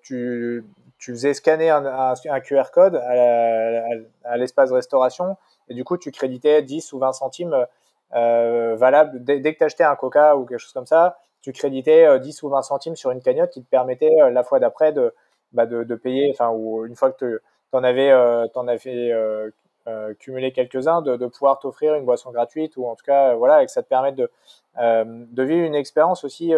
[0.01, 0.65] tu,
[0.99, 5.37] tu faisais scanner un, un, QR code à l'espace restauration
[5.69, 7.65] et du coup tu créditais 10 ou 20 centimes
[8.13, 12.19] euh, valable dès, que tu achetais un coca ou quelque chose comme ça, tu créditais
[12.19, 15.13] 10 ou 20 centimes sur une cagnotte qui te permettait la fois d'après de,
[15.53, 19.49] bah, de, payer, enfin, ou une fois que tu en avais, en avais euh,
[19.87, 23.65] euh, cumulé quelques-uns, de, pouvoir t'offrir une boisson gratuite ou en tout cas, voilà, et
[23.65, 24.29] que ça te permet de,
[24.77, 26.53] de vivre une expérience aussi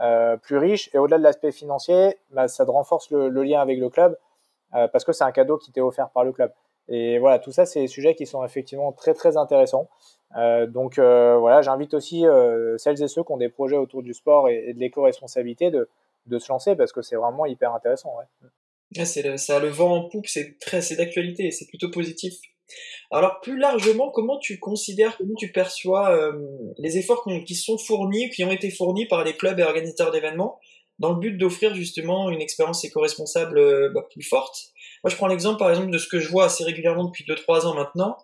[0.00, 0.90] euh, plus riche.
[0.92, 4.18] Et au-delà de l'aspect financier, bah, ça te renforce le, lien avec le club
[4.74, 6.52] euh, parce que c'est un cadeau qui t'est offert par le club.
[6.88, 9.88] Et voilà, tout ça, c'est des sujets qui sont effectivement très très intéressants.
[10.36, 12.24] Euh, donc voilà, j'invite aussi
[12.78, 15.88] celles et ceux qui ont des projets autour du sport et, de l'éco-responsabilité de,
[16.26, 18.16] de, se lancer parce que c'est vraiment hyper intéressant.
[18.18, 19.04] Ouais.
[19.04, 20.56] c'est ça a le vent en poupe, c'est
[20.96, 22.34] d'actualité, c'est plutôt positif.
[23.10, 26.32] Alors plus largement, comment tu considères, comment tu perçois euh,
[26.78, 30.58] les efforts qui sont fournis, qui ont été fournis par les clubs et organisateurs d'événements
[30.98, 34.72] dans le but d'offrir justement une expérience éco-responsable euh, bah, plus forte?
[35.02, 37.66] Moi je prends l'exemple par exemple de ce que je vois assez régulièrement depuis 2-3
[37.66, 38.16] ans maintenant.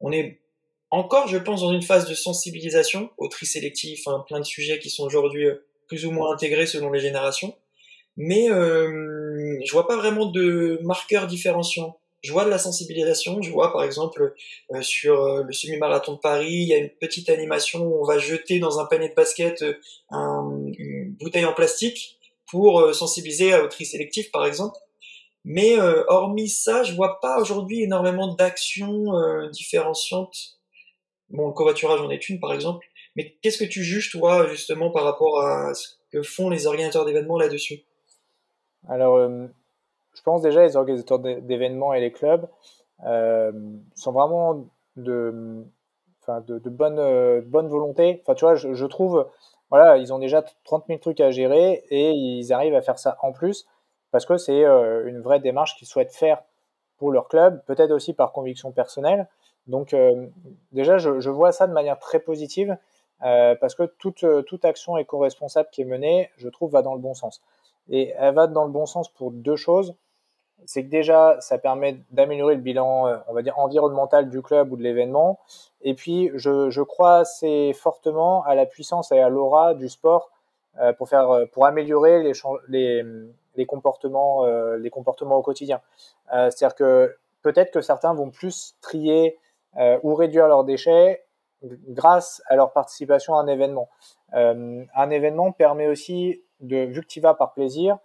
[0.00, 0.40] On est
[0.90, 4.78] encore, je pense, dans une phase de sensibilisation au tri sélectif, hein, plein de sujets
[4.78, 7.54] qui sont aujourd'hui euh, plus ou moins intégrés selon les générations.
[8.16, 13.40] Mais euh, je vois pas vraiment de marqueurs différenciants je vois de la sensibilisation.
[13.42, 14.34] Je vois par exemple
[14.72, 18.04] euh, sur euh, le semi-marathon de Paris, il y a une petite animation où on
[18.04, 19.74] va jeter dans un panier de basket euh,
[20.10, 22.18] une bouteille en plastique
[22.50, 24.76] pour sensibiliser au tri sélectif par exemple.
[25.44, 25.78] Mais
[26.08, 29.06] hormis ça, je vois pas aujourd'hui énormément d'actions
[29.52, 30.58] différenciantes.
[31.30, 32.84] Bon, le covoiturage en est une par exemple.
[33.14, 37.04] Mais qu'est-ce que tu juges toi justement par rapport à ce que font les organisateurs
[37.04, 37.84] d'événements là-dessus?
[38.88, 39.30] Alors
[40.14, 42.48] je pense déjà les organisateurs d'événements et les clubs
[43.06, 43.52] euh,
[43.94, 45.64] sont vraiment de,
[46.66, 48.20] bonne, euh, bonne volonté.
[48.22, 49.26] Enfin, tu vois, je, trouve,
[49.70, 53.16] voilà, ils ont déjà 30 000 trucs à gérer et ils arrivent à faire ça
[53.22, 53.66] en plus
[54.10, 56.42] parce que c'est euh, une vraie démarche qu'ils souhaitent faire
[56.98, 59.28] pour leur club, peut-être aussi par conviction personnelle.
[59.66, 59.94] Donc,
[60.72, 62.76] déjà, je, je, vois ça de manière très positive
[63.20, 67.14] parce que toute, toute action éco-responsable qui est menée, je trouve, va dans le bon
[67.14, 67.40] sens.
[67.90, 69.94] Et elle va dans le bon sens pour deux choses.
[70.66, 74.72] C'est que déjà, ça permet d'améliorer le bilan, euh, on va dire, environnemental du club
[74.72, 75.40] ou de l'événement.
[75.82, 80.30] Et puis, je, crois assez fortement à la puissance et à l'aura du sport
[80.78, 84.44] euh, pour, faire, euh, pour améliorer les, comportements,
[84.76, 85.80] les comportements au quotidien.
[86.30, 89.38] C'est-à-dire que peut-être que certains vont plus trier
[90.02, 91.24] ou réduire leurs déchets
[91.62, 93.88] grâce à leur participation à un événement.
[94.32, 97.98] un événement permet aussi de, vu que tu vas par plaisir,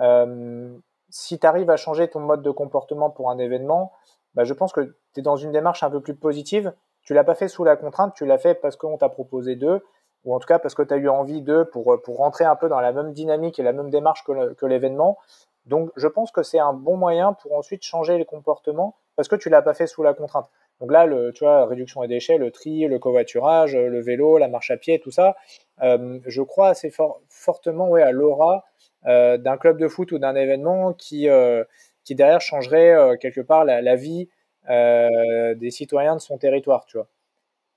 [0.00, 0.76] euh,
[1.10, 3.92] si tu arrives à changer ton mode de comportement pour un événement,
[4.34, 6.72] bah, je pense que tu es dans une démarche un peu plus positive.
[7.02, 9.84] Tu l'as pas fait sous la contrainte, tu l'as fait parce qu'on t'a proposé d'eux,
[10.24, 12.56] ou en tout cas parce que tu as eu envie d'eux pour, pour rentrer un
[12.56, 15.18] peu dans la même dynamique et la même démarche que l'événement.
[15.66, 19.36] Donc je pense que c'est un bon moyen pour ensuite changer les comportements parce que
[19.36, 20.48] tu l'as pas fait sous la contrainte.
[20.80, 24.48] Donc là, le, tu vois, réduction des déchets, le tri, le covoiturage, le vélo, la
[24.48, 25.36] marche à pied, tout ça,
[25.82, 28.64] euh, je crois assez fort, fortement ouais, à l'aura
[29.06, 31.64] euh, d'un club de foot ou d'un événement qui, euh,
[32.04, 34.28] qui derrière changerait euh, quelque part la, vie
[34.70, 37.08] euh, des citoyens de son territoire, tu vois.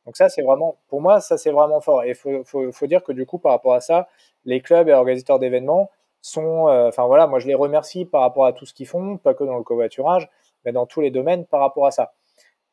[0.05, 2.03] Donc ça, c'est vraiment, pour moi, ça c'est vraiment fort.
[2.03, 4.07] Et il faut, faut, dire que du coup, par rapport à ça,
[4.45, 5.89] les clubs et organisateurs d'événements
[6.21, 9.33] sont, enfin voilà, moi je les remercie par rapport à tout ce qu'ils font, pas
[9.33, 10.29] que dans le covoiturage,
[10.63, 12.13] mais dans tous les domaines par rapport à ça.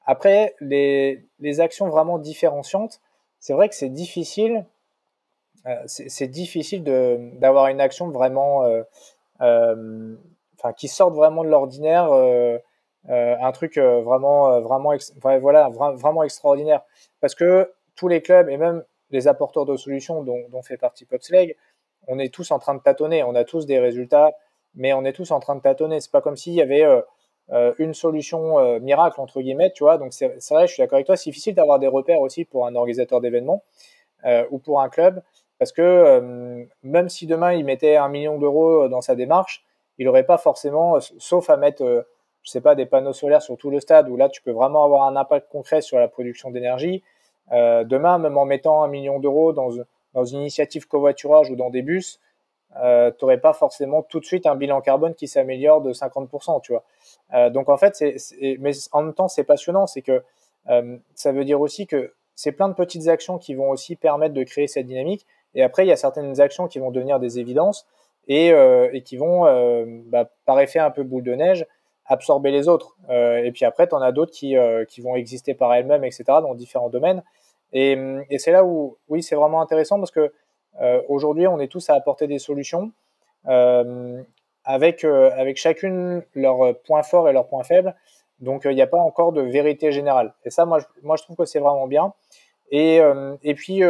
[0.07, 3.01] Après, les, les actions vraiment différenciantes,
[3.43, 4.65] c'est vrai que c'est difficile,
[5.67, 8.83] euh, difficile d'avoir une action vraiment, euh,
[9.41, 10.15] euh,
[10.59, 12.13] enfin, qui sorte vraiment de l'ordinaire,
[13.09, 14.93] un truc vraiment, vraiment,
[15.41, 16.83] voilà, vraiment extraordinaire,
[17.21, 21.57] parce que tous les clubs et même les apporteurs de solutions dont, fait partie Popslag,
[22.07, 24.33] on est tous en train de tâtonner, on a tous des résultats,
[24.77, 26.01] mais on est tous en train de tâtonner.
[26.01, 26.85] C'est pas comme s'il y avait
[27.51, 29.99] euh, une solution euh, miracle entre guillemets, tu vois.
[29.99, 32.67] Donc c'est vrai, je suis d'accord avec toi, c'est difficile d'avoir des repères aussi pour
[32.67, 33.63] un organisateur d'événements
[34.25, 35.23] euh, ou pour un club,
[35.59, 39.65] parce que même si demain il mettait un million d'euros dans sa démarche,
[39.99, 42.07] il n'aurait pas forcément, sauf à mettre
[42.43, 44.83] je sais pas, des panneaux solaires sur tout le stade, où là, tu peux vraiment
[44.83, 47.05] avoir un impact concret sur la production d'énergie.
[47.53, 49.71] Demain, même en mettant un million d'euros dans,
[50.15, 52.19] dans une initiative covoiturage ou dans des bus,
[52.81, 56.63] euh, tu n'aurais pas forcément tout de suite un bilan carbone qui s'améliore de 50%,
[56.63, 56.85] tu vois.
[57.35, 58.17] Euh, donc en fait, c'est,
[58.61, 60.23] mais en même temps, c'est passionnant, c'est que
[60.71, 64.35] euh, ça veut dire aussi que c'est plein de petites actions qui vont aussi permettre
[64.35, 65.27] de créer cette dynamique.
[65.55, 67.87] Et après, il y a certaines actions qui vont devenir des évidences
[68.27, 69.45] et, euh, et qui vont,
[70.07, 71.67] bah, par effet un peu boule de neige,
[72.07, 72.97] absorber les autres.
[73.11, 74.57] et puis après, tu en as d'autres qui,
[74.89, 77.23] qui vont exister par elles-mêmes, etc., dans différents domaines.
[77.75, 77.99] Et,
[78.31, 80.33] et c'est là où, oui, c'est vraiment intéressant parce que
[81.09, 82.93] aujourd'hui, on est tous à apporter des solutions
[83.49, 84.23] euh,
[84.65, 87.95] avec, euh, avec chacune leurs points forts et leurs points faibles.
[88.39, 90.35] Donc, il n'y a pas encore de vérité générale.
[90.45, 92.13] Et ça, moi, je, moi, je trouve que c'est vraiment bien.
[92.71, 93.01] Et,
[93.43, 93.83] et puis,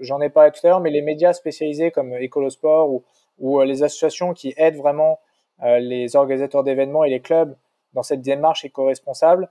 [0.00, 3.02] j'en ai parlé tout à l'heure, mais les médias spécialisés comme Ecolosport ou,
[3.38, 5.20] ou les associations qui aident vraiment
[5.62, 7.56] les organisateurs d'événements et les clubs
[7.94, 9.48] dans cette démarche éco-responsable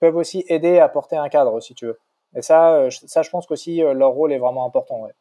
[0.00, 2.00] peuvent aussi aider à porter un cadre, si tu veux.
[2.34, 5.00] Et ça, ça je pense qu'aussi leur rôle est vraiment important.
[5.00, 5.12] Ouais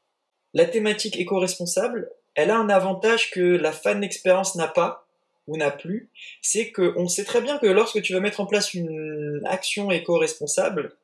[0.53, 5.07] la thématique éco-responsable, elle a un avantage que la fan expérience n'a pas
[5.47, 6.09] ou n'a plus,
[6.41, 10.95] c'est qu'on sait très bien que lorsque tu vas mettre en place une action éco-responsable,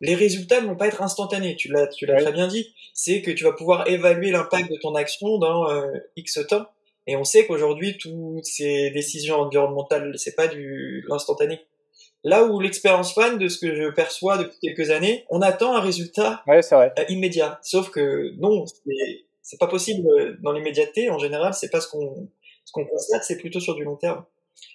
[0.00, 1.56] les résultats ne vont pas être instantanés.
[1.56, 2.72] Tu l'as, tu l'as très bien dit.
[2.94, 6.66] C'est que tu vas pouvoir évaluer l'impact de ton action dans euh, X temps.
[7.06, 11.60] Et on sait qu'aujourd'hui, toutes ces décisions environnementales, c'est pas du l'instantané.
[12.24, 15.80] Là où l'expérience fan, de ce que je perçois depuis quelques années, on attend un
[15.80, 17.60] résultat euh, immédiat.
[17.62, 18.64] Sauf que non,
[19.42, 21.10] c'est pas possible euh, dans l'immédiateté.
[21.10, 22.28] En général, c'est pas ce qu'on
[22.64, 24.24] ce qu'on constate, c'est plutôt sur du long terme.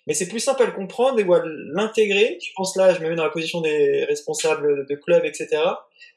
[0.08, 2.40] Mais c'est plus simple à le comprendre et à l'intégrer.
[2.42, 5.62] Je pense là, je me mets dans la position des responsables de clubs, etc.,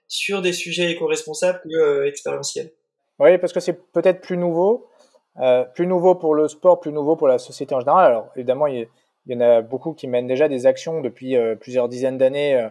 [0.08, 2.70] sur des sujets éco-responsables plus euh, expérientiels.
[3.18, 4.88] Oui, parce que c'est peut-être plus nouveau,
[5.74, 8.06] plus nouveau pour le sport, plus nouveau pour la société en général.
[8.06, 8.88] Alors évidemment, il
[9.26, 12.54] il y en a beaucoup qui mènent déjà des actions depuis euh, plusieurs dizaines d'années
[12.54, 12.68] euh,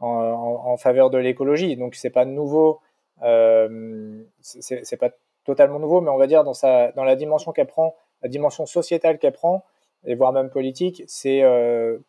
[0.00, 1.76] en, faveur de l'écologie.
[1.76, 2.80] Donc c'est pas nouveau,
[3.22, 5.10] euh, c'est pas
[5.44, 9.32] totalement nouveau, mais on va dire dans la dimension qu'elle prend, la dimension sociétale qu'elle
[9.32, 9.64] prend,
[10.04, 11.40] et voire même politique, c'est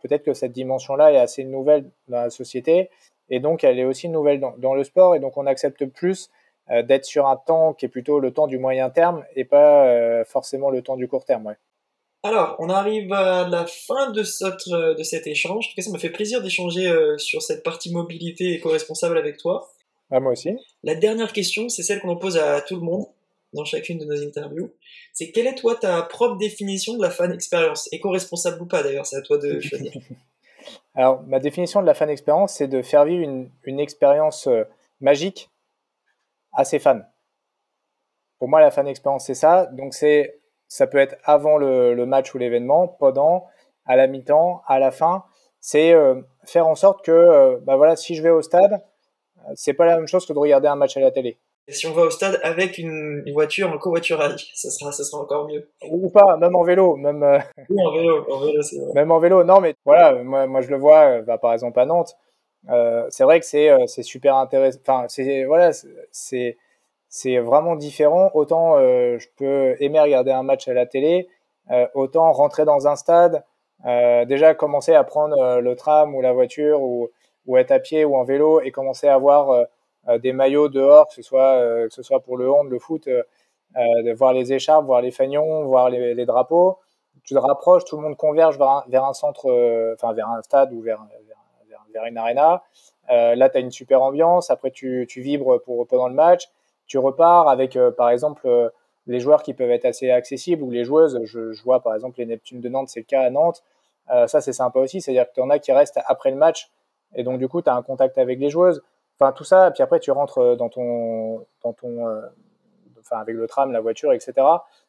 [0.02, 2.92] peut-être que cette dimension-là est assez nouvelle dans la société,
[3.30, 6.30] et donc elle est aussi nouvelle dans, dans le sport, et donc on accepte plus
[6.70, 10.70] d'être sur un temps qui est plutôt le temps du moyen terme et pas forcément
[10.70, 11.48] le temps du court terme.
[11.48, 11.56] Ouais.
[12.24, 14.24] Alors, on arrive à la fin de,
[14.74, 15.68] euh, de cet échange.
[15.68, 19.38] En tout cas, ça m'a fait plaisir d'échanger euh, sur cette partie mobilité éco-responsable avec
[19.38, 19.72] toi.
[20.12, 20.50] Ah, moi aussi.
[20.84, 23.06] La dernière question, c'est celle qu'on pose à tout le monde
[23.54, 24.72] dans chacune de nos interviews.
[25.14, 27.88] C'est quelle est toi ta propre définition de la fan expérience?
[27.94, 29.92] Éco-responsable ou pas d'ailleurs, c'est à toi de choisir.
[30.96, 34.64] Alors, ma définition de la fan expérience, c'est de faire vivre une, une expérience euh,
[35.00, 35.50] magique
[36.52, 37.02] à ses fans.
[38.40, 39.68] Pour moi, la fan expérience, c'est ça.
[39.68, 40.39] Donc, c'est
[40.70, 43.48] ça peut être avant le, match ou l'événement, pendant,
[43.86, 45.26] à la mi-temps, à la fin.
[45.60, 48.82] C'est euh, faire en sorte que, euh, bah voilà, si je vais au stade,
[49.56, 51.38] c'est pas la même chose que de regarder un match à la télé.
[51.68, 55.22] Et si on va au stade avec une, voiture en covoiturage, ça sera, ça sera
[55.22, 55.70] encore mieux.
[55.90, 57.24] Ou pas, même en vélo, même.
[57.24, 58.94] Euh, oui, en vélo, en vélo, c'est vrai.
[58.94, 61.86] Même en vélo, non, mais voilà, moi, moi je le vois, bah, par exemple à
[61.86, 62.16] Nantes,
[63.10, 64.80] c'est vrai que c'est c'est super intéressant.
[64.82, 65.72] Enfin, c'est voilà,
[66.12, 66.58] c'est
[67.10, 68.30] c'est vraiment différent.
[68.36, 71.28] Autant euh, je peux aimer regarder un match à la télé,
[71.72, 73.44] euh, autant rentrer dans un stade,
[73.86, 77.10] euh, déjà commencer à prendre le tram ou la voiture ou,
[77.58, 79.66] être à pied ou en vélo et commencer à voir
[80.20, 83.10] des maillots dehors, que ce soit, pour le hand, le foot,
[84.16, 86.78] voir les écharpes, voir les fanions, voir les, drapeaux.
[87.24, 89.50] Tu te rapproches, tout le monde converge vers un, centre,
[89.96, 91.04] enfin vers un stade ou vers,
[91.68, 92.62] vers, vers une arena.
[93.10, 94.52] là, tu as une super ambiance.
[94.52, 96.52] Après, tu, tu vibres pour, pendant le match
[96.90, 98.70] tu repars avec, euh, par exemple, euh,
[99.08, 101.22] les joueurs qui peuvent être assez accessibles ou les joueuses.
[101.24, 103.64] Je, vois, par exemple, les Neptunes de Nantes, c'est le cas à Nantes.
[104.12, 105.00] Euh, ça, c'est sympa aussi.
[105.00, 106.70] C'est-à-dire que tu en as qui restent après le match.
[107.16, 108.82] Et donc, du coup, tu as un contact avec les joueuses.
[109.20, 109.72] Enfin, tout ça.
[109.72, 112.08] Puis après, tu rentres dans ton, dans ton,
[113.00, 114.34] enfin, avec le tram, la voiture, etc.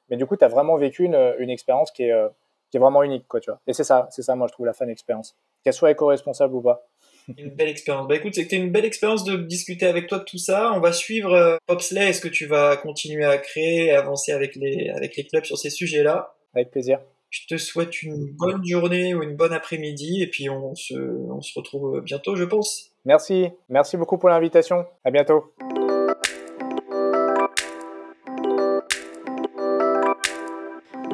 [0.08, 2.28] Mais du coup, tu as vraiment vécu une, expérience qui est,
[2.70, 3.60] qui est vraiment unique, quoi, tu vois.
[3.66, 5.36] Et c'est ça, c'est ça, moi, je trouve la fan expérience.
[5.64, 6.82] Qu'elle soit éco-responsable ou pas.
[7.36, 8.08] Une belle expérience.
[8.08, 10.72] Bah écoute, c'était une belle expérience de discuter avec toi de tout ça.
[10.74, 12.08] On va suivre euh, Popsley.
[12.08, 15.58] Est-ce que tu vas continuer à créer et avancer avec les, avec les clubs sur
[15.58, 16.34] ces sujets-là?
[16.54, 17.00] Avec plaisir.
[17.30, 21.40] Je te souhaite une bonne journée ou une bonne après-midi et puis on se, on
[21.40, 22.90] se retrouve bientôt, je pense.
[23.04, 23.48] Merci.
[23.68, 24.84] Merci beaucoup pour l'invitation.
[25.04, 25.54] À bientôt.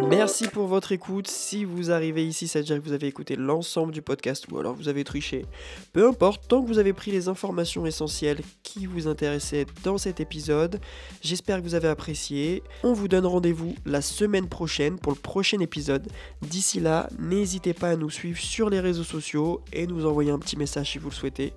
[0.08, 1.26] Merci pour votre écoute.
[1.26, 4.58] Si vous arrivez ici, ça veut dire que vous avez écouté l'ensemble du podcast ou
[4.58, 5.44] alors vous avez triché.
[5.92, 10.20] Peu importe, tant que vous avez pris les informations essentielles qui vous intéressaient dans cet
[10.20, 10.80] épisode,
[11.22, 12.62] j'espère que vous avez apprécié.
[12.84, 16.06] On vous donne rendez-vous la semaine prochaine pour le prochain épisode.
[16.40, 20.38] D'ici là, n'hésitez pas à nous suivre sur les réseaux sociaux et nous envoyer un
[20.38, 21.52] petit message si vous le souhaitez.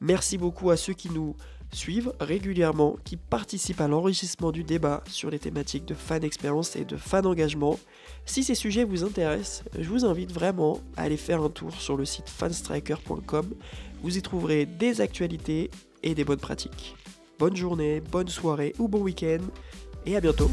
[0.00, 1.36] Merci beaucoup à ceux qui nous
[1.72, 6.84] suivent régulièrement, qui participent à l'enrichissement du débat sur les thématiques de fan expérience et
[6.84, 7.78] de fan engagement.
[8.26, 11.96] Si ces sujets vous intéressent, je vous invite vraiment à aller faire un tour sur
[11.96, 13.54] le site fanstriker.com.
[14.02, 15.70] Vous y trouverez des actualités
[16.02, 16.96] et des bonnes pratiques.
[17.38, 19.40] Bonne journée, bonne soirée ou bon week-end
[20.06, 20.50] et à bientôt.